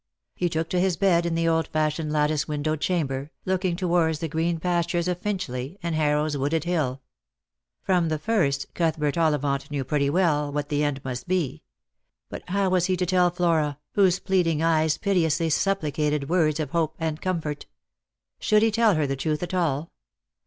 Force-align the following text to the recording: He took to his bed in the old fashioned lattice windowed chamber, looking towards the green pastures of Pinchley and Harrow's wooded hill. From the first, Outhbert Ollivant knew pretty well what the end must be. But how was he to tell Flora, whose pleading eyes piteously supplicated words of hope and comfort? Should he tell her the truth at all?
He 0.33 0.49
took 0.49 0.67
to 0.69 0.79
his 0.79 0.97
bed 0.97 1.27
in 1.27 1.35
the 1.35 1.47
old 1.47 1.67
fashioned 1.67 2.11
lattice 2.11 2.47
windowed 2.47 2.81
chamber, 2.81 3.29
looking 3.45 3.75
towards 3.75 4.17
the 4.17 4.27
green 4.27 4.59
pastures 4.59 5.07
of 5.07 5.21
Pinchley 5.21 5.77
and 5.83 5.93
Harrow's 5.93 6.35
wooded 6.35 6.63
hill. 6.63 7.03
From 7.83 8.09
the 8.09 8.17
first, 8.17 8.65
Outhbert 8.73 9.15
Ollivant 9.15 9.69
knew 9.69 9.83
pretty 9.83 10.09
well 10.09 10.51
what 10.51 10.69
the 10.69 10.83
end 10.83 11.05
must 11.05 11.27
be. 11.27 11.61
But 12.29 12.49
how 12.49 12.71
was 12.71 12.87
he 12.87 12.97
to 12.97 13.05
tell 13.05 13.29
Flora, 13.29 13.77
whose 13.91 14.17
pleading 14.17 14.63
eyes 14.63 14.97
piteously 14.97 15.51
supplicated 15.51 16.29
words 16.31 16.59
of 16.59 16.71
hope 16.71 16.95
and 16.99 17.21
comfort? 17.21 17.67
Should 18.39 18.63
he 18.63 18.71
tell 18.71 18.95
her 18.95 19.05
the 19.05 19.15
truth 19.15 19.43
at 19.43 19.53
all? 19.53 19.91